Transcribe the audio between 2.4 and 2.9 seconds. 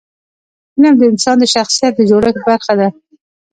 برخه ده.